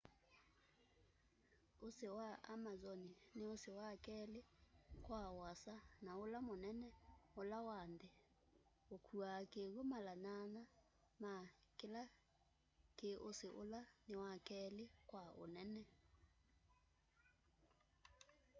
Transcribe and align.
usi 1.87 2.07
wa 2.17 2.29
amazon 2.53 3.01
ni 3.35 3.43
usi 3.45 3.71
wa 3.71 3.89
keli 4.05 4.41
kwa 5.05 5.21
uasa 5.37 5.75
na 6.05 6.11
ula 6.23 6.39
munene 6.47 6.89
ula 7.41 7.57
wa 7.67 7.79
nthi 7.93 8.09
ukuaa 8.95 9.41
kiwu 9.51 9.81
mala 9.91 10.13
8 10.15 10.63
ma 11.21 11.33
kila 11.79 12.03
ki 12.97 13.09
usi 13.29 13.47
ula 13.61 13.81
ni 14.07 14.15
wa 14.23 14.31
keli 14.47 14.85
kwa 15.09 15.23
unene 15.43 15.83